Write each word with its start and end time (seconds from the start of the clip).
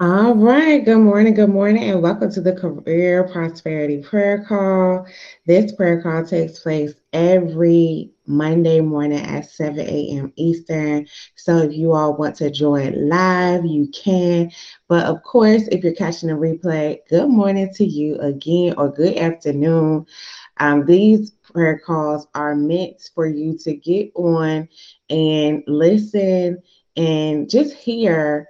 All 0.00 0.36
right. 0.36 0.84
Good 0.84 0.98
morning. 0.98 1.34
Good 1.34 1.50
morning, 1.50 1.90
and 1.90 2.00
welcome 2.00 2.30
to 2.30 2.40
the 2.40 2.52
Career 2.52 3.24
Prosperity 3.32 4.00
Prayer 4.00 4.44
Call. 4.44 5.04
This 5.44 5.72
prayer 5.72 6.00
call 6.00 6.24
takes 6.24 6.60
place 6.60 6.94
every 7.12 8.12
Monday 8.24 8.80
morning 8.80 9.18
at 9.18 9.50
7 9.50 9.80
a.m. 9.80 10.32
Eastern. 10.36 11.08
So 11.34 11.58
if 11.58 11.72
you 11.72 11.94
all 11.94 12.16
want 12.16 12.36
to 12.36 12.48
join 12.48 13.08
live, 13.08 13.66
you 13.66 13.88
can. 13.88 14.52
But 14.86 15.06
of 15.06 15.20
course, 15.24 15.66
if 15.72 15.82
you're 15.82 15.94
catching 15.94 16.30
a 16.30 16.36
replay, 16.36 16.98
good 17.10 17.28
morning 17.28 17.68
to 17.74 17.84
you 17.84 18.20
again, 18.20 18.74
or 18.78 18.92
good 18.92 19.16
afternoon. 19.16 20.06
Um, 20.58 20.86
these 20.86 21.32
prayer 21.42 21.80
calls 21.84 22.28
are 22.36 22.54
meant 22.54 23.10
for 23.16 23.26
you 23.26 23.58
to 23.64 23.74
get 23.74 24.12
on 24.14 24.68
and 25.10 25.64
listen 25.66 26.62
and 26.96 27.50
just 27.50 27.74
hear 27.74 28.46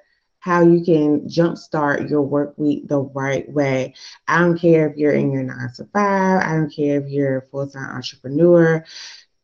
how 0.49 0.62
you 0.62 0.83
can 0.83 1.21
jumpstart 1.29 2.09
your 2.09 2.23
work 2.23 2.55
week 2.57 2.89
the 2.89 3.01
right 3.01 3.47
way. 3.52 3.95
I 4.27 4.39
don't 4.39 4.59
care 4.59 4.89
if 4.89 4.97
you're 4.97 5.12
in 5.12 5.30
your 5.30 5.43
nine 5.43 5.70
to 5.77 5.84
five, 5.93 6.43
I 6.43 6.55
don't 6.55 6.75
care 6.75 6.98
if 6.98 7.06
you're 7.06 7.39
a 7.39 7.47
full 7.48 7.69
time 7.69 7.95
entrepreneur. 7.95 8.83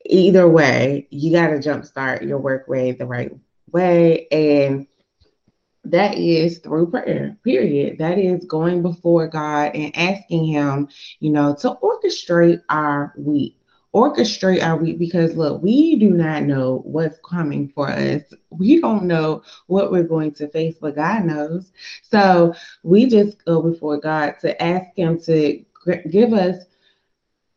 Either 0.06 0.48
way, 0.48 1.06
you 1.10 1.30
got 1.30 1.48
to 1.48 1.56
jumpstart 1.56 2.26
your 2.26 2.38
work 2.38 2.68
way 2.68 2.92
the 2.92 3.04
right 3.04 3.30
way. 3.70 4.26
And 4.32 4.86
that 5.84 6.16
is 6.16 6.58
through 6.60 6.90
prayer, 6.90 7.36
period. 7.44 7.98
That 7.98 8.18
is 8.18 8.46
going 8.46 8.80
before 8.80 9.28
God 9.28 9.72
and 9.74 9.94
asking 9.94 10.46
Him, 10.46 10.88
you 11.20 11.30
know, 11.30 11.54
to 11.56 11.76
orchestrate 11.82 12.62
our 12.70 13.12
week 13.18 13.58
orchestrate 13.94 14.62
our 14.62 14.76
week 14.76 14.98
because 14.98 15.36
look, 15.36 15.62
we 15.62 15.96
do 15.96 16.10
not 16.10 16.42
know 16.42 16.82
what's 16.84 17.18
coming 17.24 17.68
for 17.68 17.88
us. 17.88 18.22
We 18.50 18.80
don't 18.80 19.04
know 19.04 19.42
what 19.68 19.92
we're 19.92 20.02
going 20.02 20.32
to 20.34 20.48
face, 20.48 20.76
but 20.80 20.96
God 20.96 21.24
knows. 21.24 21.72
So 22.02 22.54
we 22.82 23.06
just 23.06 23.44
go 23.44 23.62
before 23.62 23.98
God 23.98 24.34
to 24.40 24.60
ask 24.60 24.86
Him 24.96 25.20
to 25.22 25.64
give 26.10 26.32
us 26.32 26.64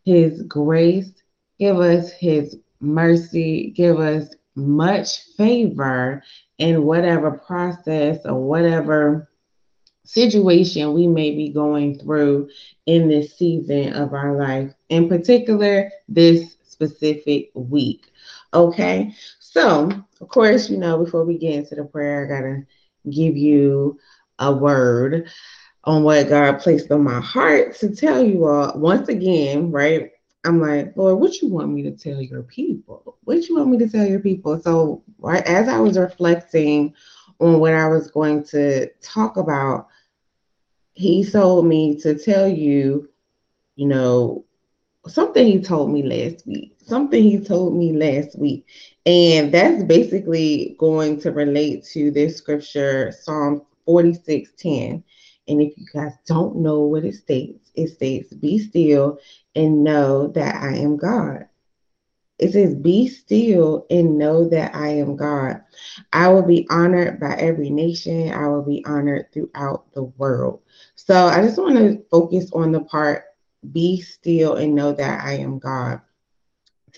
His 0.06 0.44
grace, 0.44 1.12
give 1.60 1.80
us 1.80 2.12
His 2.12 2.58
mercy, 2.80 3.72
give 3.76 4.00
us 4.00 4.36
much 4.56 5.24
favor 5.38 6.24
in 6.60 6.84
whatever 6.84 7.32
process 7.32 8.26
or 8.26 8.36
whatever 8.36 9.30
situation 10.08 10.94
we 10.94 11.08
may 11.08 11.32
be 11.32 11.50
going 11.50 12.00
through 12.00 12.50
in 12.86 13.10
this 13.10 13.38
season 13.38 13.94
of 13.94 14.14
our 14.14 14.38
life, 14.38 14.74
in 14.90 15.10
particular, 15.10 15.92
this 16.08 16.58
specific 16.64 17.52
week. 17.54 18.12
Okay, 18.54 19.14
so 19.40 19.92
of 20.22 20.28
course, 20.30 20.70
you 20.70 20.78
know, 20.78 21.04
before 21.04 21.26
we 21.26 21.38
get 21.38 21.54
into 21.54 21.76
the 21.76 21.84
prayer, 21.84 22.26
I 22.26 22.28
gotta 22.28 22.66
give 23.10 23.36
you 23.36 24.00
a 24.40 24.52
word 24.52 25.30
on 25.84 26.04
what 26.04 26.30
God 26.30 26.60
placed 26.60 26.92
on 26.92 27.04
my 27.04 27.20
heart 27.20 27.76
to 27.76 27.96
tell 27.96 28.24
you 28.24 28.46
all 28.46 28.78
once 28.78 29.10
again, 29.10 29.72
right? 29.72 30.12
I'm 30.46 30.62
like, 30.62 30.96
Lord, 30.96 31.20
what 31.20 31.42
you 31.42 31.50
want 31.50 31.72
me 31.72 31.84
to 31.84 31.92
tell 31.92 32.22
your 32.22 32.44
people? 32.44 33.18
What 33.24 33.48
you 33.48 33.58
want 33.58 33.70
me 33.70 33.78
to 33.80 33.90
tell 33.90 34.06
your 34.06 34.20
people? 34.20 34.60
So, 34.62 35.04
right 35.20 35.44
as 35.46 35.68
I 35.68 35.80
was 35.80 35.98
reflecting 35.98 36.94
on 37.40 37.60
what 37.60 37.74
I 37.74 37.88
was 37.88 38.10
going 38.12 38.44
to 38.46 38.88
talk 39.02 39.38
about, 39.38 39.88
he 40.98 41.24
told 41.24 41.68
me 41.68 41.96
to 41.96 42.18
tell 42.18 42.48
you, 42.48 43.08
you 43.76 43.88
know, 43.88 44.44
something 45.06 45.46
he 45.46 45.62
told 45.62 45.92
me 45.92 46.02
last 46.02 46.48
week. 46.48 46.76
Something 46.84 47.24
he 47.24 47.40
told 47.40 47.76
me 47.76 47.94
last 47.94 48.38
week. 48.38 48.66
And 49.06 49.54
that's 49.54 49.84
basically 49.84 50.76
going 50.80 51.22
to 51.22 51.32
relate 51.32 51.86
to 51.94 52.10
this 52.10 52.38
scripture, 52.38 53.12
Psalm 53.12 53.62
46 53.86 54.50
10. 54.58 55.04
And 55.48 55.62
if 55.62 55.78
you 55.78 55.86
guys 55.94 56.14
don't 56.26 56.58
know 56.58 56.80
what 56.80 57.06
it 57.06 57.14
states, 57.14 57.70
it 57.76 57.90
states, 57.90 58.34
Be 58.34 58.58
still 58.58 59.20
and 59.56 59.84
know 59.84 60.28
that 60.30 60.56
I 60.56 60.78
am 60.78 60.98
God. 60.98 61.48
It 62.40 62.54
says, 62.54 62.76
Be 62.76 63.08
still 63.08 63.86
and 63.90 64.18
know 64.18 64.48
that 64.50 64.76
I 64.76 64.90
am 64.90 65.16
God. 65.16 65.62
I 66.14 66.30
will 66.30 66.44
be 66.44 66.68
honored 66.70 67.20
by 67.20 67.36
every 67.36 67.70
nation, 67.70 68.32
I 68.32 68.48
will 68.48 68.64
be 68.64 68.84
honored 68.86 69.28
throughout 69.34 69.92
the 69.94 70.04
world. 70.04 70.62
So 70.96 71.26
I 71.26 71.42
just 71.42 71.58
want 71.58 71.78
to 71.78 72.04
focus 72.10 72.52
on 72.54 72.72
the 72.72 72.82
part 72.82 73.24
be 73.72 74.02
still 74.02 74.56
and 74.56 74.76
know 74.76 74.94
that 74.94 75.24
I 75.24 75.34
am 75.34 75.60
God. 75.60 76.02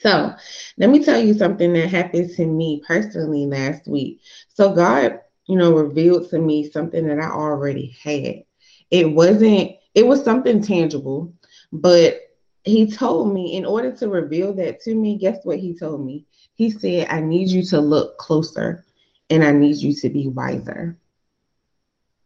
So 0.01 0.33
let 0.77 0.89
me 0.89 1.03
tell 1.03 1.19
you 1.19 1.33
something 1.33 1.73
that 1.73 1.89
happened 1.89 2.31
to 2.35 2.45
me 2.45 2.81
personally 2.85 3.45
last 3.45 3.88
week. 3.88 4.21
So 4.47 4.73
God, 4.73 5.19
you 5.47 5.57
know, 5.57 5.73
revealed 5.73 6.29
to 6.29 6.39
me 6.39 6.69
something 6.69 7.07
that 7.07 7.19
I 7.19 7.29
already 7.29 7.97
had. 8.01 8.44
It 8.91 9.11
wasn't, 9.11 9.71
it 9.95 10.06
was 10.06 10.23
something 10.23 10.61
tangible, 10.61 11.33
but 11.71 12.21
he 12.63 12.91
told 12.91 13.33
me 13.33 13.55
in 13.55 13.65
order 13.65 13.91
to 13.97 14.09
reveal 14.09 14.53
that 14.53 14.81
to 14.81 14.93
me, 14.93 15.17
guess 15.17 15.39
what 15.43 15.59
he 15.59 15.77
told 15.77 16.05
me? 16.05 16.25
He 16.55 16.69
said, 16.69 17.07
I 17.09 17.21
need 17.21 17.49
you 17.49 17.63
to 17.65 17.79
look 17.79 18.17
closer 18.17 18.85
and 19.29 19.43
I 19.43 19.51
need 19.51 19.77
you 19.77 19.93
to 19.95 20.09
be 20.09 20.27
wiser. 20.27 20.97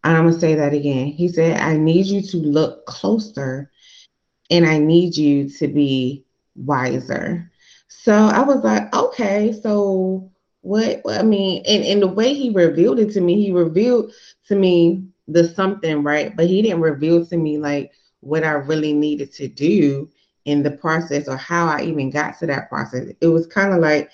I'm 0.04 0.24
going 0.24 0.34
to 0.34 0.40
say 0.40 0.56
that 0.56 0.74
again. 0.74 1.08
He 1.08 1.30
said, 1.30 1.60
I 1.60 1.78
need 1.78 2.08
you 2.08 2.22
to 2.22 2.38
look 2.38 2.86
closer 2.86 3.72
and 4.50 4.66
I 4.66 4.78
need 4.78 5.16
you 5.16 5.50
to 5.50 5.68
be 5.68 6.26
wiser. 6.56 7.50
So 7.88 8.14
I 8.14 8.42
was 8.42 8.64
like, 8.64 8.94
okay, 8.94 9.54
so 9.62 10.30
what, 10.62 11.02
I 11.10 11.24
mean, 11.24 11.64
and, 11.66 11.84
and 11.84 12.02
the 12.02 12.08
way 12.08 12.34
he 12.34 12.50
revealed 12.50 13.00
it 13.00 13.12
to 13.14 13.22
me, 13.22 13.42
he 13.42 13.52
revealed 13.52 14.12
to 14.48 14.56
me 14.56 15.06
the 15.28 15.48
something, 15.48 16.04
right? 16.04 16.36
But 16.36 16.48
he 16.48 16.62
didn't 16.62 16.82
reveal 16.82 17.26
to 17.26 17.38
me 17.38 17.58
like 17.58 17.92
what 18.20 18.44
I 18.44 18.52
really 18.52 18.94
needed 18.94 19.32
to 19.34 19.48
do 19.48 20.10
in 20.46 20.64
the 20.64 20.72
process 20.72 21.28
or 21.28 21.38
how 21.38 21.68
I 21.68 21.84
even 21.84 22.10
got 22.10 22.40
to 22.40 22.48
that 22.48 22.70
process. 22.70 23.10
It 23.22 23.28
was 23.28 23.48
kind 23.48 23.74
of 23.74 23.80
like 23.80 24.12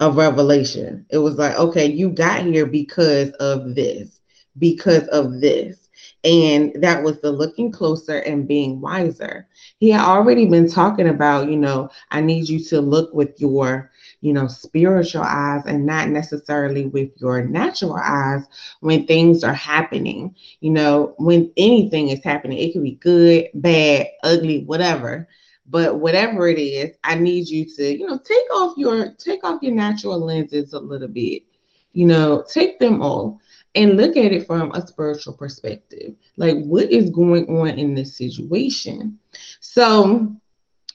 a 0.00 0.10
revelation. 0.10 1.06
It 1.10 1.18
was 1.18 1.36
like, 1.36 1.56
okay, 1.56 1.86
you 1.86 2.10
got 2.10 2.44
here 2.44 2.66
because 2.66 3.30
of 3.32 3.74
this, 3.74 4.20
because 4.58 5.06
of 5.08 5.40
this. 5.40 5.88
And 6.24 6.72
that 6.82 7.02
was 7.02 7.20
the 7.20 7.30
looking 7.30 7.70
closer 7.70 8.18
and 8.18 8.48
being 8.48 8.80
wiser. 8.80 9.48
He 9.78 9.90
had 9.90 10.04
already 10.04 10.46
been 10.46 10.68
talking 10.68 11.08
about, 11.08 11.48
you 11.48 11.56
know, 11.56 11.88
I 12.10 12.20
need 12.20 12.48
you 12.48 12.58
to 12.64 12.80
look 12.80 13.14
with 13.14 13.40
your, 13.40 13.90
you 14.20 14.32
know, 14.32 14.46
spiritual 14.46 15.22
eyes 15.22 15.62
and 15.66 15.86
not 15.86 16.08
necessarily 16.08 16.86
with 16.86 17.10
your 17.16 17.44
natural 17.44 17.94
eyes 17.94 18.44
when 18.80 19.06
things 19.06 19.44
are 19.44 19.54
happening. 19.54 20.34
You 20.60 20.70
know, 20.70 21.14
when 21.18 21.52
anything 21.56 22.08
is 22.08 22.22
happening, 22.24 22.58
it 22.58 22.72
could 22.72 22.82
be 22.82 22.96
good, 22.96 23.48
bad, 23.54 24.08
ugly, 24.22 24.64
whatever 24.64 25.28
but 25.68 25.98
whatever 25.98 26.48
it 26.48 26.58
is 26.58 26.96
i 27.04 27.14
need 27.14 27.48
you 27.48 27.64
to 27.64 27.98
you 27.98 28.06
know 28.06 28.18
take 28.18 28.54
off 28.54 28.76
your 28.76 29.12
take 29.14 29.44
off 29.44 29.62
your 29.62 29.74
natural 29.74 30.18
lenses 30.18 30.72
a 30.72 30.78
little 30.78 31.08
bit. 31.08 31.42
You 31.92 32.06
know 32.06 32.44
take 32.48 32.78
them 32.78 33.02
off 33.02 33.40
and 33.74 33.96
look 33.96 34.16
at 34.16 34.32
it 34.32 34.46
from 34.46 34.72
a 34.72 34.86
spiritual 34.86 35.34
perspective. 35.34 36.14
Like 36.36 36.56
what 36.64 36.90
is 36.90 37.10
going 37.10 37.46
on 37.48 37.78
in 37.78 37.94
this 37.94 38.16
situation? 38.16 39.18
So 39.60 40.36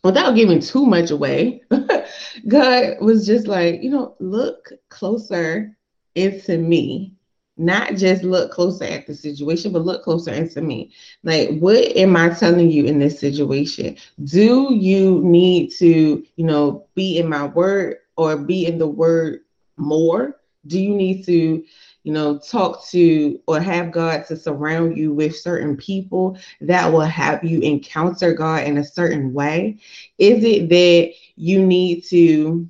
without 0.03 0.35
giving 0.35 0.59
too 0.59 0.85
much 0.85 1.11
away 1.11 1.61
god 2.47 2.95
was 3.01 3.25
just 3.25 3.47
like 3.47 3.83
you 3.83 3.89
know 3.91 4.15
look 4.19 4.71
closer 4.89 5.77
into 6.15 6.57
me 6.57 7.13
not 7.61 7.95
just 7.95 8.23
look 8.23 8.51
closer 8.51 8.85
at 8.85 9.05
the 9.05 9.13
situation, 9.13 9.71
but 9.71 9.85
look 9.85 10.03
closer 10.03 10.33
into 10.33 10.61
me. 10.61 10.91
Like, 11.23 11.59
what 11.59 11.77
am 11.95 12.15
I 12.15 12.29
telling 12.29 12.71
you 12.71 12.85
in 12.85 12.97
this 12.97 13.19
situation? 13.19 13.97
Do 14.23 14.73
you 14.73 15.21
need 15.23 15.71
to, 15.77 16.25
you 16.35 16.45
know, 16.45 16.87
be 16.95 17.19
in 17.19 17.29
my 17.29 17.45
word 17.45 17.97
or 18.17 18.35
be 18.35 18.65
in 18.65 18.79
the 18.79 18.87
word 18.87 19.41
more? 19.77 20.37
Do 20.65 20.79
you 20.79 20.95
need 20.95 21.23
to, 21.25 21.63
you 22.03 22.13
know, 22.13 22.39
talk 22.39 22.85
to 22.87 23.39
or 23.47 23.59
have 23.59 23.91
God 23.91 24.25
to 24.27 24.35
surround 24.35 24.97
you 24.97 25.13
with 25.13 25.35
certain 25.35 25.77
people 25.77 26.37
that 26.61 26.91
will 26.91 27.01
have 27.01 27.43
you 27.43 27.61
encounter 27.61 28.33
God 28.33 28.63
in 28.63 28.77
a 28.77 28.83
certain 28.83 29.33
way? 29.33 29.77
Is 30.17 30.43
it 30.43 30.69
that 30.69 31.13
you 31.35 31.65
need 31.65 32.05
to 32.05 32.67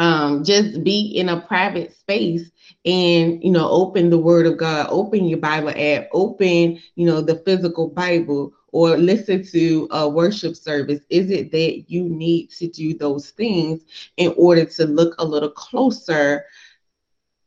um, 0.00 0.42
just 0.42 0.82
be 0.82 1.12
in 1.16 1.28
a 1.28 1.40
private 1.42 1.94
space 1.94 2.50
and 2.84 3.42
you 3.44 3.50
know 3.50 3.68
open 3.68 4.10
the 4.10 4.18
word 4.18 4.46
of 4.46 4.56
god 4.56 4.86
open 4.90 5.26
your 5.26 5.38
bible 5.38 5.72
app 5.76 6.08
open 6.12 6.80
you 6.96 7.06
know 7.06 7.20
the 7.20 7.36
physical 7.44 7.88
bible 7.88 8.52
or 8.72 8.96
listen 8.96 9.44
to 9.44 9.88
a 9.90 10.08
worship 10.08 10.56
service. 10.56 11.00
Is 11.10 11.30
it 11.30 11.50
that 11.52 11.90
you 11.90 12.08
need 12.08 12.50
to 12.50 12.68
do 12.68 12.94
those 12.94 13.30
things 13.30 13.84
in 14.16 14.32
order 14.36 14.64
to 14.64 14.84
look 14.86 15.14
a 15.18 15.24
little 15.24 15.50
closer 15.50 16.44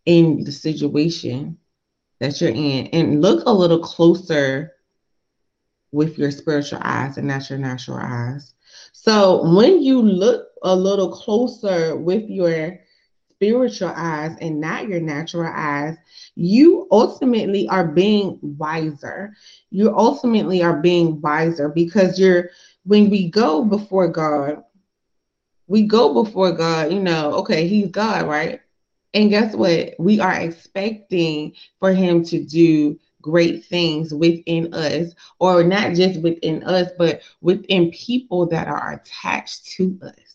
in 0.06 0.44
the 0.44 0.52
situation 0.52 1.58
that 2.20 2.40
you're 2.42 2.50
in? 2.52 2.88
And 2.88 3.22
look 3.22 3.44
a 3.46 3.54
little 3.54 3.80
closer 3.80 4.74
with 5.92 6.18
your 6.18 6.32
spiritual 6.32 6.80
eyes 6.82 7.18
and 7.18 7.28
not 7.28 7.50
your 7.50 7.60
natural 7.60 8.00
eyes. 8.02 8.54
So 8.92 9.56
when 9.56 9.82
you 9.82 10.02
look 10.02 10.48
a 10.64 10.76
little 10.76 11.12
closer 11.12 11.96
with 11.96 12.30
your 12.30 12.80
spiritual 13.32 13.92
eyes 13.96 14.38
and 14.40 14.60
not 14.60 14.88
your 14.88 15.02
natural 15.02 15.52
eyes, 15.54 15.98
you 16.36 16.88
ultimately 16.92 17.68
are 17.68 17.88
being 17.88 18.40
wiser. 18.42 19.34
You 19.70 19.96
ultimately 19.98 20.64
are 20.64 20.82
being 20.82 21.20
wiser 21.20 21.70
because 21.70 22.18
you're 22.18 22.50
when 22.86 23.10
we 23.10 23.30
go 23.30 23.64
before 23.64 24.08
God, 24.08 24.64
we 25.68 25.84
go 25.84 26.24
before 26.24 26.52
God, 26.52 26.92
you 26.92 27.00
know, 27.00 27.34
okay, 27.36 27.68
he's 27.68 27.90
God, 27.90 28.28
right? 28.28 28.62
And 29.14 29.30
guess 29.30 29.56
what? 29.56 29.94
We 30.00 30.20
are 30.20 30.34
expecting 30.34 31.54
for 31.80 31.94
him 31.94 32.24
to 32.26 32.44
do 32.44 33.00
great 33.22 33.66
things 33.66 34.14
within 34.14 34.74
us, 34.74 35.14
or 35.40 35.64
not 35.64 35.94
just 35.94 36.22
within 36.22 36.64
us, 36.64 36.90
but 36.98 37.22
within 37.42 37.92
people 37.92 38.46
that 38.48 38.68
are 38.68 38.94
attached 38.94 39.66
to 39.78 39.98
us. 40.04 40.33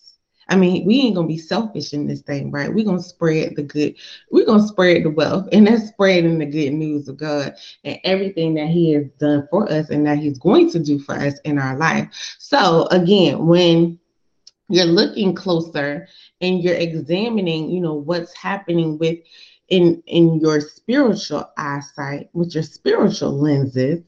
I 0.48 0.56
mean, 0.56 0.86
we 0.86 1.00
ain't 1.00 1.14
gonna 1.14 1.28
be 1.28 1.38
selfish 1.38 1.92
in 1.92 2.06
this 2.06 2.22
thing, 2.22 2.50
right? 2.50 2.72
We're 2.72 2.84
gonna 2.84 3.02
spread 3.02 3.56
the 3.56 3.62
good, 3.62 3.94
we're 4.30 4.46
gonna 4.46 4.66
spread 4.66 5.04
the 5.04 5.10
wealth, 5.10 5.48
and 5.52 5.66
that's 5.66 5.88
spreading 5.88 6.38
the 6.38 6.46
good 6.46 6.70
news 6.70 7.08
of 7.08 7.18
God 7.18 7.54
and 7.84 7.98
everything 8.04 8.54
that 8.54 8.68
He 8.68 8.92
has 8.92 9.06
done 9.18 9.46
for 9.50 9.70
us 9.70 9.90
and 9.90 10.06
that 10.06 10.18
He's 10.18 10.38
going 10.38 10.70
to 10.70 10.78
do 10.78 10.98
for 10.98 11.14
us 11.14 11.38
in 11.44 11.58
our 11.58 11.76
life. 11.76 12.08
So 12.38 12.86
again, 12.90 13.46
when 13.46 13.98
you're 14.68 14.84
looking 14.84 15.34
closer 15.34 16.06
and 16.40 16.62
you're 16.62 16.74
examining 16.74 17.70
you 17.70 17.80
know 17.80 17.94
what's 17.94 18.36
happening 18.36 18.98
with 18.98 19.18
in 19.68 20.02
in 20.06 20.38
your 20.40 20.60
spiritual 20.60 21.50
eyesight 21.56 22.28
with 22.32 22.54
your 22.54 22.62
spiritual 22.62 23.32
lenses 23.32 24.02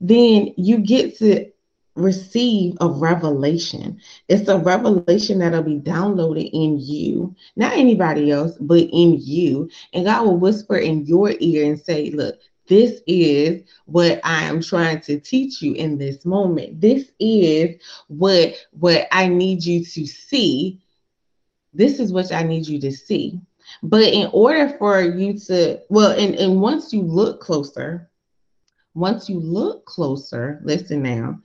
then 0.00 0.52
you 0.56 0.78
get 0.78 1.16
to 1.18 1.46
receive 1.94 2.76
a 2.80 2.88
revelation 2.88 4.00
it's 4.28 4.48
a 4.48 4.58
revelation 4.58 5.38
that'll 5.38 5.62
be 5.62 5.78
downloaded 5.78 6.50
in 6.52 6.78
you 6.78 7.34
not 7.56 7.72
anybody 7.72 8.32
else 8.32 8.56
but 8.60 8.80
in 8.80 9.16
you 9.20 9.68
and 9.92 10.04
god 10.04 10.24
will 10.24 10.36
whisper 10.36 10.76
in 10.76 11.06
your 11.06 11.32
ear 11.38 11.64
and 11.64 11.80
say 11.80 12.10
look 12.10 12.36
this 12.66 13.02
is 13.06 13.62
what 13.84 14.20
I 14.24 14.44
am 14.44 14.62
trying 14.62 15.00
to 15.02 15.20
teach 15.20 15.60
you 15.60 15.74
in 15.74 15.98
this 15.98 16.24
moment. 16.24 16.80
This 16.80 17.10
is 17.18 17.76
what 18.08 18.54
what 18.72 19.06
I 19.12 19.28
need 19.28 19.64
you 19.64 19.84
to 19.84 20.06
see. 20.06 20.80
This 21.74 21.98
is 22.00 22.12
what 22.12 22.32
I 22.32 22.42
need 22.42 22.66
you 22.66 22.80
to 22.80 22.92
see. 22.92 23.40
But 23.82 24.04
in 24.04 24.28
order 24.32 24.76
for 24.78 25.00
you 25.00 25.38
to, 25.38 25.80
well, 25.88 26.12
and, 26.12 26.34
and 26.36 26.60
once 26.60 26.92
you 26.92 27.02
look 27.02 27.40
closer, 27.40 28.08
once 28.94 29.28
you 29.28 29.40
look 29.40 29.84
closer, 29.84 30.60
listen 30.62 31.02
now, 31.02 31.40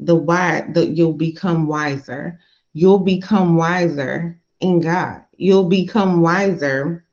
the 0.00 0.14
why 0.14 0.64
that 0.72 0.90
you'll 0.90 1.12
become 1.12 1.66
wiser. 1.66 2.40
You'll 2.72 3.00
become 3.00 3.56
wiser 3.56 4.40
in 4.60 4.80
God. 4.80 5.22
You'll 5.36 5.68
become 5.68 6.22
wiser 6.22 7.04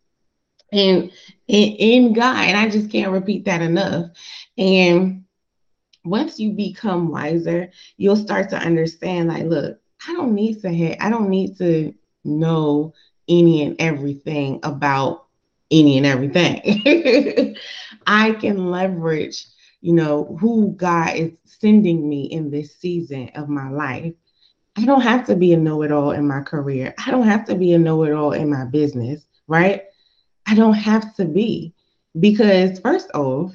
and 0.71 1.11
in, 1.47 1.69
in 1.73 2.13
God. 2.13 2.37
And 2.37 2.57
I 2.57 2.69
just 2.69 2.91
can't 2.91 3.11
repeat 3.11 3.45
that 3.45 3.61
enough. 3.61 4.11
And 4.57 5.25
once 6.03 6.39
you 6.39 6.51
become 6.51 7.11
wiser, 7.11 7.69
you'll 7.97 8.15
start 8.15 8.49
to 8.49 8.57
understand 8.57 9.29
like, 9.29 9.43
look, 9.43 9.79
I 10.07 10.13
don't 10.13 10.33
need 10.33 10.61
to 10.61 10.73
have, 10.73 10.97
I 10.99 11.09
don't 11.09 11.29
need 11.29 11.57
to 11.57 11.93
know 12.23 12.93
any 13.27 13.63
and 13.63 13.75
everything 13.79 14.59
about 14.63 15.25
any 15.71 15.97
and 15.97 16.05
everything. 16.05 17.55
I 18.07 18.31
can 18.33 18.71
leverage, 18.71 19.45
you 19.81 19.93
know, 19.93 20.37
who 20.39 20.73
God 20.73 21.15
is 21.15 21.31
sending 21.45 22.07
me 22.09 22.25
in 22.25 22.49
this 22.49 22.75
season 22.75 23.29
of 23.35 23.49
my 23.49 23.69
life. 23.69 24.13
I 24.75 24.85
don't 24.85 25.01
have 25.01 25.25
to 25.27 25.35
be 25.35 25.53
a 25.53 25.57
know 25.57 25.81
it 25.81 25.91
all 25.91 26.11
in 26.11 26.27
my 26.27 26.41
career. 26.41 26.93
I 27.03 27.11
don't 27.11 27.27
have 27.27 27.45
to 27.45 27.55
be 27.55 27.73
a 27.73 27.79
know 27.79 28.03
it 28.03 28.13
all 28.13 28.33
in 28.33 28.49
my 28.49 28.65
business, 28.65 29.25
right? 29.47 29.83
I 30.45 30.55
don't 30.55 30.73
have 30.73 31.15
to 31.15 31.25
be 31.25 31.73
because 32.19 32.79
first 32.79 33.09
off, 33.13 33.53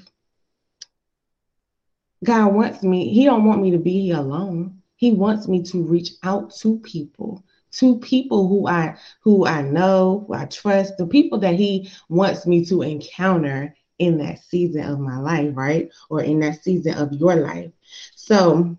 God 2.25 2.55
wants 2.55 2.83
me, 2.83 3.13
He 3.13 3.25
don't 3.25 3.45
want 3.45 3.63
me 3.63 3.71
to 3.73 3.79
be 3.79 4.13
alone. 4.13 4.81
He 4.97 5.13
wants 5.13 5.49
me 5.49 5.63
to 5.65 5.83
reach 5.83 6.11
out 6.23 6.55
to 6.57 6.79
people, 6.79 7.45
to 7.73 7.99
people 7.99 8.47
who 8.47 8.69
I 8.69 8.97
who 9.21 9.47
I 9.47 9.63
know, 9.63 10.25
who 10.27 10.35
I 10.35 10.45
trust, 10.45 10.97
the 10.99 11.07
people 11.07 11.39
that 11.41 11.55
He 11.55 11.91
wants 12.09 12.47
me 12.47 12.65
to 12.67 12.83
encounter 12.83 13.75
in 14.03 14.19
that 14.19 14.43
season 14.43 14.83
of 14.83 14.99
my 14.99 15.19
life, 15.19 15.51
right? 15.55 15.89
Or 16.11 16.23
in 16.23 16.41
that 16.41 16.63
season 16.63 16.95
of 16.95 17.13
your 17.13 17.37
life. 17.37 17.71
So 18.17 18.77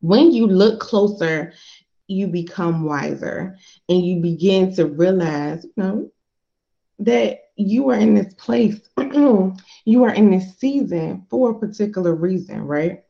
when 0.00 0.32
you 0.32 0.46
look 0.46 0.80
closer, 0.80 1.54
you 2.06 2.26
become 2.26 2.84
wiser 2.84 3.56
and 3.88 4.04
you 4.04 4.20
begin 4.20 4.74
to 4.74 4.86
realize, 4.86 5.64
you 5.64 5.72
know, 5.76 6.10
that 7.00 7.38
you 7.56 7.88
are 7.90 7.96
in 7.96 8.14
this 8.14 8.34
place, 8.34 8.80
you 8.98 10.04
are 10.04 10.14
in 10.14 10.30
this 10.30 10.56
season 10.58 11.26
for 11.30 11.50
a 11.50 11.58
particular 11.58 12.14
reason, 12.14 12.60
right? 12.62 13.02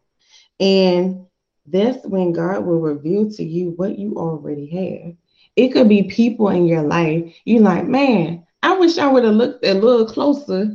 And 0.60 1.26
that's 1.66 2.06
when 2.06 2.32
God 2.32 2.64
will 2.64 2.80
reveal 2.80 3.30
to 3.32 3.44
you 3.44 3.70
what 3.70 3.98
you 3.98 4.14
already 4.16 4.66
have. 4.68 5.14
It 5.56 5.72
could 5.72 5.88
be 5.88 6.04
people 6.04 6.48
in 6.50 6.66
your 6.66 6.82
life. 6.82 7.34
You're 7.44 7.62
like, 7.62 7.86
man, 7.86 8.46
I 8.62 8.76
wish 8.76 8.98
I 8.98 9.10
would 9.10 9.24
have 9.24 9.34
looked 9.34 9.64
a 9.64 9.74
little 9.74 10.06
closer 10.06 10.72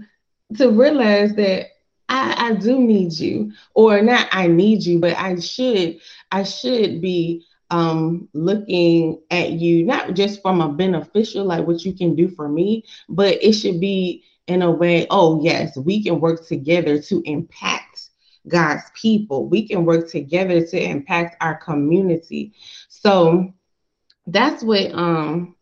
to 0.58 0.70
realize 0.70 1.36
that 1.36 1.68
I, 2.10 2.50
I 2.50 2.54
do 2.54 2.80
need 2.80 3.14
you, 3.14 3.52
or 3.74 4.02
not 4.02 4.28
I 4.32 4.48
need 4.48 4.86
you, 4.86 5.00
but 5.00 5.18
I 5.18 5.40
should, 5.40 6.00
I 6.32 6.44
should 6.44 7.02
be 7.02 7.46
um, 7.70 8.30
looking 8.34 9.20
at 9.32 9.52
you, 9.52 9.84
not 9.84 10.14
just 10.14 10.42
from 10.42 10.62
a 10.62 10.70
beneficial, 10.70 11.46
like 11.46 11.66
what 11.66 11.84
you 11.84 11.94
can 11.94 12.16
do 12.16 12.28
for 12.30 12.48
me, 12.48 12.84
but 13.10 13.42
it 13.42 13.54
should 13.54 13.80
be 13.80 14.24
in 14.48 14.62
a 14.62 14.70
way, 14.70 15.08
oh, 15.10 15.42
yes, 15.44 15.76
we 15.78 16.04
can 16.04 16.20
work 16.20 16.46
together 16.46 17.02
to 17.02 17.22
impact 17.26 18.10
God's 18.48 18.84
people. 18.94 19.48
We 19.48 19.68
can 19.68 19.86
work 19.86 20.10
together 20.10 20.66
to 20.66 20.80
impact 20.80 21.38
our 21.42 21.56
community. 21.56 22.54
So 22.90 23.54
that's 24.28 24.64
what 24.64 24.92
um, 24.94 25.56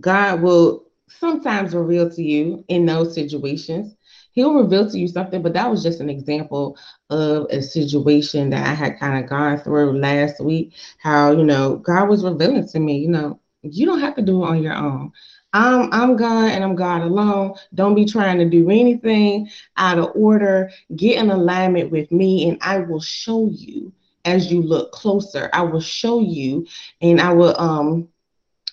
God 0.00 0.42
will 0.42 0.86
sometimes 1.08 1.74
reveal 1.74 2.10
to 2.10 2.22
you 2.22 2.64
in 2.68 2.86
those 2.86 3.14
situations 3.14 3.94
he'll 4.34 4.54
reveal 4.54 4.90
to 4.90 4.98
you 4.98 5.08
something, 5.08 5.42
but 5.42 5.54
that 5.54 5.70
was 5.70 5.82
just 5.82 6.00
an 6.00 6.10
example 6.10 6.76
of 7.10 7.46
a 7.50 7.62
situation 7.62 8.50
that 8.50 8.66
I 8.66 8.74
had 8.74 8.98
kind 8.98 9.22
of 9.22 9.30
gone 9.30 9.58
through 9.58 9.98
last 9.98 10.40
week. 10.40 10.74
How, 10.98 11.32
you 11.32 11.44
know, 11.44 11.76
God 11.76 12.08
was 12.08 12.24
revealing 12.24 12.68
to 12.68 12.80
me, 12.80 12.98
you 12.98 13.08
know, 13.08 13.40
you 13.62 13.86
don't 13.86 14.00
have 14.00 14.16
to 14.16 14.22
do 14.22 14.44
it 14.44 14.48
on 14.48 14.62
your 14.62 14.74
own. 14.74 15.12
I'm 15.52 15.92
I'm 15.92 16.16
God 16.16 16.50
and 16.50 16.64
I'm 16.64 16.74
God 16.74 17.02
alone. 17.02 17.54
Don't 17.74 17.94
be 17.94 18.04
trying 18.04 18.38
to 18.38 18.44
do 18.48 18.70
anything 18.70 19.48
out 19.76 19.98
of 19.98 20.10
order. 20.14 20.70
Get 20.96 21.18
in 21.18 21.30
alignment 21.30 21.90
with 21.92 22.10
me, 22.10 22.48
and 22.48 22.58
I 22.60 22.78
will 22.80 23.00
show 23.00 23.48
you 23.50 23.92
as 24.24 24.50
you 24.50 24.62
look 24.62 24.90
closer. 24.90 25.48
I 25.52 25.62
will 25.62 25.80
show 25.80 26.20
you, 26.20 26.66
and 27.00 27.20
I 27.20 27.32
will 27.32 27.58
um 27.58 28.08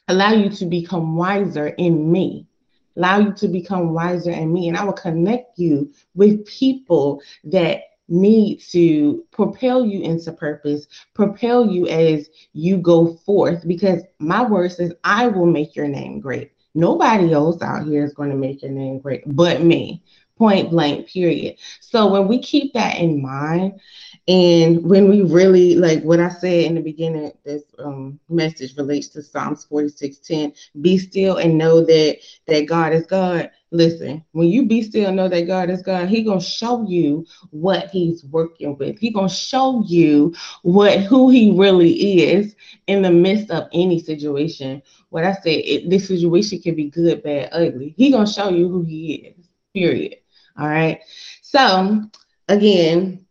allow 0.07 0.33
you 0.33 0.49
to 0.49 0.65
become 0.65 1.15
wiser 1.15 1.67
in 1.67 2.11
me 2.11 2.47
allow 2.95 3.19
you 3.19 3.33
to 3.33 3.47
become 3.47 3.93
wiser 3.93 4.31
in 4.31 4.51
me. 4.51 4.67
And 4.67 4.77
I 4.77 4.83
will 4.83 4.93
connect 4.93 5.57
you 5.57 5.91
with 6.15 6.45
people 6.45 7.21
that 7.45 7.81
need 8.07 8.59
to 8.71 9.23
propel 9.31 9.85
you 9.85 10.01
into 10.01 10.31
purpose, 10.33 10.87
propel 11.13 11.65
you 11.65 11.87
as 11.87 12.29
you 12.53 12.77
go 12.77 13.13
forth. 13.25 13.65
Because 13.67 14.03
my 14.19 14.43
word 14.43 14.71
says, 14.71 14.93
I 15.03 15.27
will 15.27 15.45
make 15.45 15.75
your 15.75 15.87
name 15.87 16.19
great. 16.19 16.51
Nobody 16.73 17.33
else 17.33 17.61
out 17.61 17.85
here 17.85 18.03
is 18.03 18.13
going 18.13 18.29
to 18.29 18.35
make 18.35 18.61
your 18.61 18.71
name 18.71 18.99
great 18.99 19.23
but 19.25 19.61
me. 19.61 20.03
Point 20.41 20.71
blank, 20.71 21.07
period. 21.07 21.57
So 21.81 22.09
when 22.11 22.27
we 22.27 22.39
keep 22.39 22.73
that 22.73 22.97
in 22.97 23.21
mind, 23.21 23.79
and 24.27 24.83
when 24.83 25.07
we 25.07 25.21
really 25.21 25.75
like 25.75 26.01
what 26.01 26.19
I 26.19 26.29
said 26.29 26.65
in 26.65 26.73
the 26.73 26.81
beginning, 26.81 27.31
this 27.45 27.61
um, 27.77 28.19
message 28.27 28.75
relates 28.75 29.09
to 29.09 29.21
Psalms 29.21 29.67
46:10. 29.69 30.55
Be 30.81 30.97
still 30.97 31.37
and 31.37 31.59
know 31.59 31.85
that 31.85 32.17
that 32.47 32.65
God 32.67 32.91
is 32.91 33.05
God. 33.05 33.51
Listen, 33.69 34.25
when 34.31 34.47
you 34.47 34.65
be 34.65 34.81
still 34.81 35.09
and 35.09 35.15
know 35.15 35.29
that 35.29 35.45
God 35.45 35.69
is 35.69 35.83
God, 35.83 36.09
He 36.09 36.23
gonna 36.23 36.41
show 36.41 36.87
you 36.89 37.23
what 37.51 37.91
He's 37.91 38.25
working 38.25 38.75
with. 38.79 38.97
He 38.97 39.11
gonna 39.11 39.29
show 39.29 39.83
you 39.85 40.33
what 40.63 41.01
who 41.01 41.29
He 41.29 41.55
really 41.55 42.23
is 42.23 42.55
in 42.87 43.03
the 43.03 43.11
midst 43.11 43.51
of 43.51 43.69
any 43.73 43.99
situation. 43.99 44.81
What 45.09 45.23
I 45.23 45.33
said, 45.33 45.89
this 45.91 46.07
situation 46.07 46.61
can 46.63 46.75
be 46.75 46.89
good, 46.89 47.21
bad, 47.21 47.49
ugly. 47.51 47.93
He 47.95 48.11
gonna 48.11 48.25
show 48.25 48.49
you 48.49 48.69
who 48.69 48.81
He 48.81 49.13
is. 49.13 49.47
Period. 49.73 50.20
All 50.61 50.67
right. 50.67 51.01
So 51.41 52.03
again, 52.47 53.25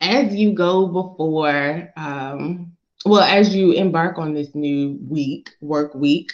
as 0.00 0.34
you 0.34 0.54
go 0.54 0.86
before, 0.86 1.92
um, 1.94 2.72
well, 3.04 3.20
as 3.20 3.54
you 3.54 3.72
embark 3.72 4.16
on 4.16 4.32
this 4.32 4.54
new 4.54 4.98
week, 5.10 5.50
work 5.60 5.94
week, 5.94 6.32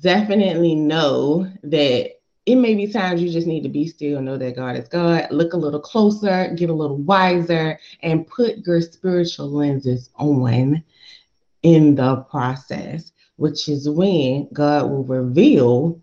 definitely 0.00 0.74
know 0.74 1.48
that 1.62 2.14
it 2.46 2.56
may 2.56 2.74
be 2.74 2.88
times 2.88 3.22
you 3.22 3.30
just 3.30 3.46
need 3.46 3.62
to 3.62 3.68
be 3.68 3.86
still, 3.86 4.20
know 4.20 4.36
that 4.38 4.56
God 4.56 4.74
is 4.74 4.88
God, 4.88 5.28
look 5.30 5.52
a 5.52 5.56
little 5.56 5.78
closer, 5.78 6.52
get 6.56 6.68
a 6.68 6.74
little 6.74 6.96
wiser, 6.96 7.78
and 8.02 8.26
put 8.26 8.66
your 8.66 8.80
spiritual 8.80 9.48
lenses 9.48 10.10
on 10.16 10.82
in 11.62 11.94
the 11.94 12.16
process. 12.28 13.12
which 13.36 13.68
is 13.68 13.88
when 13.88 14.48
God 14.52 14.90
will 14.90 15.04
reveal 15.04 16.02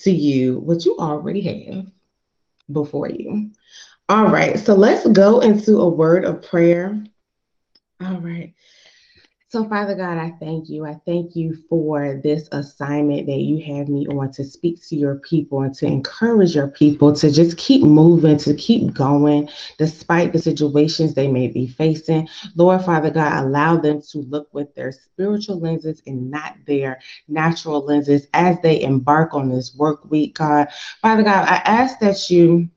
to 0.00 0.10
you 0.10 0.58
what 0.58 0.84
you 0.84 0.98
already 0.98 1.40
have 1.40 1.93
before 2.70 3.08
you. 3.08 3.50
All 4.08 4.28
right, 4.28 4.58
so 4.58 4.74
let's 4.74 5.06
go 5.08 5.40
into 5.40 5.80
a 5.80 5.88
word 5.88 6.24
of 6.24 6.42
prayer. 6.42 7.02
All 8.00 8.20
right. 8.20 8.54
So, 9.54 9.62
Father 9.68 9.94
God, 9.94 10.18
I 10.18 10.32
thank 10.40 10.68
you. 10.68 10.84
I 10.84 10.98
thank 11.06 11.36
you 11.36 11.56
for 11.68 12.20
this 12.24 12.48
assignment 12.50 13.28
that 13.28 13.38
you 13.38 13.62
have 13.72 13.88
me 13.88 14.04
on 14.08 14.32
to 14.32 14.42
speak 14.42 14.84
to 14.88 14.96
your 14.96 15.20
people 15.20 15.62
and 15.62 15.72
to 15.76 15.86
encourage 15.86 16.56
your 16.56 16.66
people 16.66 17.12
to 17.12 17.30
just 17.30 17.56
keep 17.56 17.84
moving, 17.84 18.36
to 18.38 18.54
keep 18.54 18.92
going, 18.92 19.48
despite 19.78 20.32
the 20.32 20.40
situations 20.40 21.14
they 21.14 21.28
may 21.28 21.46
be 21.46 21.68
facing. 21.68 22.28
Lord, 22.56 22.84
Father 22.84 23.12
God, 23.12 23.44
allow 23.44 23.76
them 23.76 24.02
to 24.10 24.18
look 24.22 24.52
with 24.52 24.74
their 24.74 24.90
spiritual 24.90 25.60
lenses 25.60 26.02
and 26.04 26.32
not 26.32 26.56
their 26.66 27.00
natural 27.28 27.86
lenses 27.86 28.26
as 28.34 28.56
they 28.60 28.82
embark 28.82 29.34
on 29.34 29.48
this 29.48 29.72
work 29.76 30.10
week, 30.10 30.34
God. 30.34 30.66
Father 31.00 31.22
God, 31.22 31.46
I 31.46 31.58
ask 31.64 32.00
that 32.00 32.28
you 32.28 32.68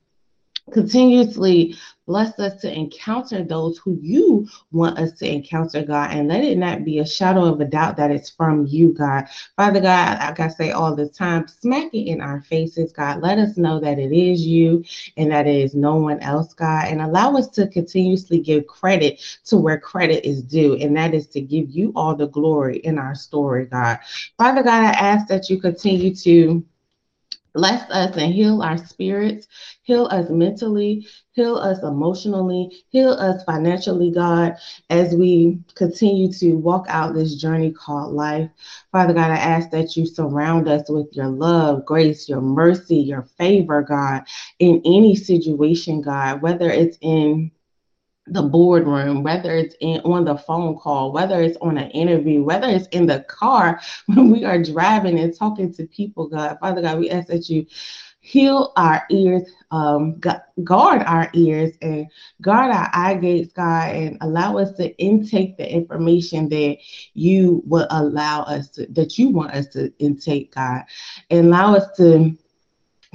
continuously 0.72 1.76
bless 2.08 2.40
us 2.40 2.62
to 2.62 2.74
encounter 2.74 3.44
those 3.44 3.78
who 3.78 4.00
you 4.02 4.48
want 4.72 4.98
us 4.98 5.12
to 5.12 5.30
encounter, 5.30 5.84
God, 5.84 6.12
and 6.12 6.30
let 6.30 6.44
it 6.44 6.58
not 6.58 6.86
be 6.86 7.00
a 7.00 7.06
shadow 7.06 7.44
of 7.46 7.60
a 7.60 7.66
doubt 7.66 7.98
that 7.98 8.12
it's 8.12 8.30
from 8.30 8.66
you, 8.66 8.94
God. 8.94 9.26
Father 9.58 9.82
God, 9.82 10.20
like 10.20 10.40
I 10.40 10.48
say 10.48 10.72
all 10.72 10.96
the 10.96 11.10
time, 11.10 11.48
smack 11.48 11.94
it 11.94 12.08
in 12.08 12.22
our 12.22 12.42
faces, 12.44 12.94
God. 12.94 13.22
Let 13.22 13.38
us 13.38 13.58
know 13.58 13.80
that 13.82 14.00
it 14.00 14.14
is 14.14 14.46
you 14.46 14.86
and 15.18 15.30
that 15.32 15.48
it 15.48 15.56
is 15.56 15.76
no 15.76 15.96
one 15.96 16.20
else, 16.22 16.54
God, 16.54 16.88
and 16.88 17.02
allow 17.02 17.36
us 17.36 17.50
to 17.50 17.68
continuously 17.68 18.40
give 18.40 18.68
credit 18.68 19.22
to 19.46 19.58
where 19.58 19.80
credit 19.80 20.26
is 20.26 20.42
due, 20.42 20.76
and 20.76 20.96
that 20.96 21.14
is 21.14 21.28
to 21.28 21.42
give 21.42 21.70
you 21.70 21.92
all 21.96 22.16
the 22.16 22.28
glory 22.28 22.78
in 22.78 22.98
our 22.98 23.16
story, 23.16 23.66
God. 23.66 24.00
Father 24.38 24.64
God, 24.64 24.84
I 24.84 24.92
ask 24.92 25.28
that 25.28 25.50
you 25.50 25.60
continue 25.60 26.16
to 26.16 26.64
Bless 27.54 27.90
us 27.90 28.16
and 28.18 28.34
heal 28.34 28.62
our 28.62 28.78
spirits, 28.78 29.48
heal 29.84 30.06
us 30.08 30.30
mentally, 30.30 31.08
heal 31.32 31.56
us 31.56 31.82
emotionally, 31.84 32.84
heal 32.90 33.12
us 33.12 33.44
financially, 33.46 34.12
God, 34.12 34.56
as 34.90 35.16
we 35.16 35.60
continue 35.76 36.32
to 36.34 36.54
walk 36.54 36.86
out 36.90 37.14
this 37.14 37.36
journey 37.36 37.72
called 37.72 38.14
life. 38.14 38.50
Father 38.92 39.14
God, 39.14 39.32
I 39.32 39.38
ask 39.38 39.70
that 39.72 39.96
you 39.98 40.06
surround 40.06 40.68
us 40.68 40.90
with 40.90 41.08
your 41.14 41.28
love, 41.30 41.86
grace, 41.86 42.30
your 42.30 42.42
mercy, 42.42 42.98
your 42.98 43.24
favor, 43.38 43.82
God, 43.82 44.24
in 44.60 44.82
any 44.86 45.16
situation, 45.16 46.02
God, 46.02 46.42
whether 46.42 46.70
it's 46.70 46.98
in 47.02 47.52
the 48.30 48.44
boardroom, 48.44 49.24
whether 49.24 49.56
it's 49.56 49.76
in 49.82 50.02
on 50.02 50.26
the 50.26 50.38
phone 50.38 50.78
call, 50.78 51.12
whether 51.12 51.42
it's 51.42 51.58
on 51.62 51.78
an 51.78 51.90
interview, 51.92 52.44
whether 52.44 52.68
it's 52.68 52.88
in 52.88 53.06
the 53.06 53.22
car 53.22 53.80
when 54.08 54.32
we 54.32 54.44
are 54.44 54.62
driving 54.62 55.20
and 55.20 55.36
talking 55.36 55.74
to 55.74 55.86
people, 55.88 56.28
God, 56.28 56.58
Father 56.60 56.82
God, 56.82 57.00
we 57.00 57.10
ask 57.10 57.28
that 57.28 57.50
you 57.50 57.66
heal 58.20 58.74
our 58.76 59.06
ears, 59.10 59.50
um, 59.72 60.20
guard 60.64 61.02
our 61.04 61.30
ears, 61.34 61.74
and 61.82 62.08
guard 62.42 62.74
our 62.74 62.90
eye 62.92 63.14
gates, 63.14 63.54
God, 63.54 63.96
and 63.96 64.18
allow 64.20 64.58
us 64.58 64.74
to 64.74 64.94
intake 64.98 65.56
the 65.56 65.72
information 65.72 66.50
that 66.50 66.78
you 67.14 67.64
will 67.66 67.88
allow 67.90 68.42
us 68.42 68.70
to, 68.72 68.86
that 68.88 69.18
you 69.18 69.30
want 69.30 69.52
us 69.52 69.68
to 69.68 69.94
intake, 70.00 70.54
God, 70.54 70.84
and 71.30 71.48
allow 71.48 71.76
us 71.76 71.96
to 71.98 72.38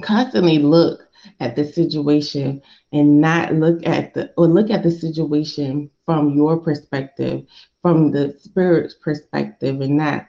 constantly 0.01 0.57
look 0.57 1.07
at 1.39 1.55
the 1.55 1.65
situation 1.65 2.61
and 2.91 3.21
not 3.21 3.53
look 3.53 3.85
at 3.85 4.13
the 4.13 4.31
or 4.37 4.47
look 4.47 4.69
at 4.69 4.83
the 4.83 4.91
situation 4.91 5.89
from 6.05 6.35
your 6.35 6.57
perspective, 6.57 7.45
from 7.81 8.11
the 8.11 8.35
spirit's 8.41 8.95
perspective, 8.95 9.81
and 9.81 9.97
not 9.97 10.25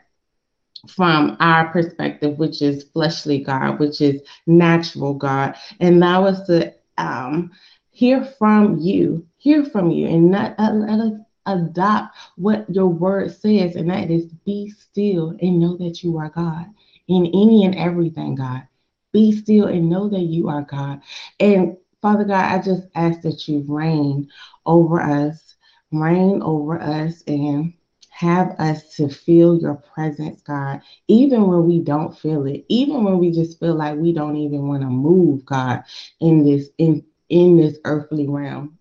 from 0.88 1.36
our 1.40 1.68
perspective, 1.68 2.38
which 2.38 2.62
is 2.62 2.84
fleshly 2.92 3.38
God, 3.38 3.78
which 3.78 4.00
is 4.00 4.22
natural 4.46 5.14
God, 5.14 5.56
and 5.80 5.96
allow 5.96 6.26
us 6.26 6.46
to 6.46 6.74
um, 6.98 7.50
hear 7.90 8.24
from 8.38 8.78
you, 8.78 9.26
hear 9.36 9.64
from 9.64 9.90
you, 9.90 10.08
and 10.08 10.30
not 10.30 10.54
uh, 10.58 10.72
let 10.72 11.00
us 11.00 11.12
adopt 11.46 12.16
what 12.36 12.68
your 12.68 12.88
word 12.88 13.30
says, 13.30 13.76
and 13.76 13.90
that 13.90 14.10
is 14.10 14.26
be 14.44 14.70
still 14.70 15.36
and 15.40 15.58
know 15.58 15.76
that 15.76 16.02
you 16.02 16.18
are 16.18 16.30
God 16.30 16.66
in 17.08 17.26
any 17.26 17.64
and 17.64 17.74
everything, 17.74 18.34
God. 18.34 18.66
Be 19.14 19.32
still 19.32 19.66
and 19.66 19.88
know 19.88 20.08
that 20.08 20.22
you 20.22 20.48
are 20.48 20.62
God. 20.62 21.00
And 21.38 21.76
Father 22.02 22.24
God, 22.24 22.44
I 22.52 22.60
just 22.60 22.82
ask 22.96 23.22
that 23.22 23.46
you 23.46 23.64
reign 23.68 24.28
over 24.66 25.00
us, 25.00 25.54
reign 25.92 26.42
over 26.42 26.80
us, 26.82 27.22
and 27.28 27.72
have 28.10 28.50
us 28.58 28.94
to 28.96 29.08
feel 29.08 29.58
your 29.58 29.76
presence, 29.76 30.42
God, 30.42 30.82
even 31.08 31.46
when 31.46 31.64
we 31.64 31.78
don't 31.78 32.16
feel 32.18 32.44
it, 32.46 32.66
even 32.68 33.04
when 33.04 33.18
we 33.18 33.30
just 33.30 33.60
feel 33.60 33.74
like 33.76 33.96
we 33.96 34.12
don't 34.12 34.36
even 34.36 34.66
want 34.68 34.82
to 34.82 34.88
move, 34.88 35.46
God, 35.46 35.84
in 36.20 36.44
this 36.44 36.68
in 36.78 37.04
in 37.28 37.56
this 37.56 37.78
earthly 37.84 38.28
realm. 38.28 38.78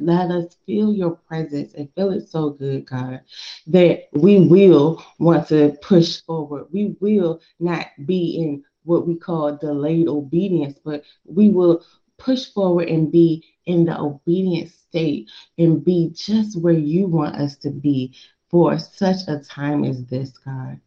Let 0.00 0.30
us 0.30 0.56
feel 0.66 0.92
your 0.92 1.12
presence 1.12 1.74
and 1.74 1.92
feel 1.94 2.12
it 2.12 2.28
so 2.28 2.50
good, 2.50 2.86
God, 2.86 3.20
that 3.68 4.04
we 4.12 4.40
will 4.40 5.04
want 5.18 5.48
to 5.48 5.76
push 5.82 6.20
forward. 6.22 6.66
We 6.72 6.96
will 7.00 7.40
not 7.60 7.86
be 8.06 8.38
in 8.38 8.64
what 8.84 9.06
we 9.06 9.16
call 9.16 9.56
delayed 9.56 10.08
obedience, 10.08 10.78
but 10.84 11.02
we 11.24 11.50
will 11.50 11.84
push 12.18 12.46
forward 12.52 12.88
and 12.88 13.10
be 13.10 13.44
in 13.66 13.84
the 13.84 13.98
obedient 13.98 14.70
state 14.70 15.30
and 15.58 15.84
be 15.84 16.10
just 16.14 16.60
where 16.60 16.74
you 16.74 17.06
want 17.06 17.36
us 17.36 17.56
to 17.56 17.70
be 17.70 18.14
for 18.50 18.78
such 18.78 19.26
a 19.26 19.38
time 19.40 19.84
as 19.84 20.04
this, 20.06 20.30
God. 20.38 20.80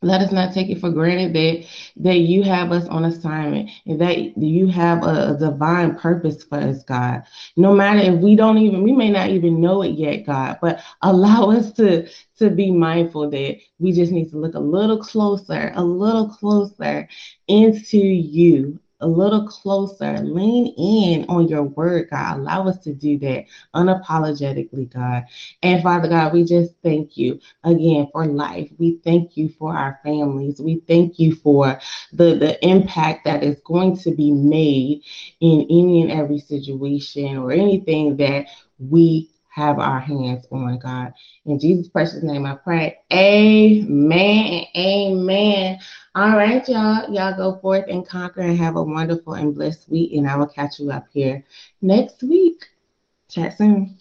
Let 0.00 0.20
us 0.20 0.30
not 0.30 0.54
take 0.54 0.70
it 0.70 0.80
for 0.80 0.90
granted 0.90 1.34
that 1.34 1.66
that 1.96 2.18
you 2.18 2.44
have 2.44 2.70
us 2.70 2.86
on 2.86 3.04
assignment 3.04 3.70
and 3.86 4.00
that 4.00 4.38
you 4.38 4.68
have 4.68 5.02
a, 5.02 5.34
a, 5.34 5.38
divine 5.38 5.96
purpose 5.96 6.44
for 6.44 6.58
us, 6.58 6.84
God. 6.84 7.24
No 7.56 7.74
matter 7.74 7.98
if 7.98 8.20
we 8.20 8.36
don't 8.36 8.58
even, 8.58 8.82
we 8.82 8.92
may 8.92 9.10
not 9.10 9.30
even 9.30 9.60
know 9.60 9.82
it 9.82 9.98
yet, 9.98 10.24
God, 10.24 10.58
but 10.62 10.80
allow 11.02 11.50
us 11.50 11.72
to 11.72 12.08
to 12.38 12.50
be 12.50 12.70
mindful 12.70 13.30
that 13.30 13.58
we 13.80 13.92
just 13.92 14.12
need 14.12 14.30
to 14.30 14.38
look 14.38 14.54
a 14.54 14.60
little 14.60 14.98
closer, 14.98 15.72
a 15.74 15.82
little 15.82 16.28
closer 16.28 17.08
into 17.48 17.98
you 17.98 18.78
a 19.00 19.06
little 19.06 19.46
closer. 19.46 20.18
Lean 20.18 20.74
in 20.76 21.24
on 21.28 21.48
your 21.48 21.62
word, 21.62 22.10
God. 22.10 22.38
Allow 22.38 22.68
us 22.68 22.78
to 22.84 22.92
do 22.92 23.18
that 23.18 23.44
unapologetically, 23.74 24.92
God. 24.92 25.24
And 25.62 25.82
Father 25.82 26.08
God, 26.08 26.32
we 26.32 26.44
just 26.44 26.74
thank 26.82 27.16
you 27.16 27.40
again 27.64 28.08
for 28.12 28.26
life. 28.26 28.70
We 28.78 28.98
thank 29.04 29.36
you 29.36 29.48
for 29.48 29.76
our 29.76 30.00
families. 30.02 30.60
We 30.60 30.82
thank 30.88 31.18
you 31.18 31.34
for 31.34 31.78
the, 32.12 32.34
the 32.34 32.64
impact 32.66 33.24
that 33.24 33.42
is 33.42 33.60
going 33.64 33.96
to 33.98 34.10
be 34.10 34.32
made 34.32 35.02
in 35.40 35.62
any 35.70 36.02
and 36.02 36.10
every 36.10 36.38
situation 36.38 37.36
or 37.36 37.52
anything 37.52 38.16
that 38.16 38.46
we 38.78 39.30
have 39.48 39.78
our 39.78 40.00
hands 40.00 40.46
on, 40.50 40.78
God. 40.78 41.12
In 41.46 41.58
Jesus' 41.58 41.88
precious 41.88 42.22
name, 42.22 42.46
I 42.46 42.54
pray. 42.54 42.98
Amen. 43.12 44.64
Amen. 44.76 45.78
All 46.14 46.36
right, 46.36 46.66
y'all. 46.68 47.12
Y'all 47.12 47.36
go 47.36 47.58
forth 47.60 47.84
and 47.88 48.06
conquer 48.06 48.40
and 48.40 48.58
have 48.58 48.76
a 48.76 48.82
wonderful 48.82 49.34
and 49.34 49.54
blessed 49.54 49.88
week. 49.88 50.12
And 50.12 50.28
I 50.28 50.36
will 50.36 50.46
catch 50.46 50.78
you 50.78 50.90
up 50.90 51.06
here 51.12 51.44
next 51.82 52.22
week. 52.22 52.66
Chat 53.28 53.56
soon. 53.58 53.98